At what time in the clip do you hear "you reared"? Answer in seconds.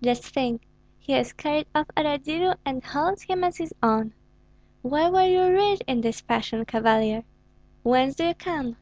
5.26-5.82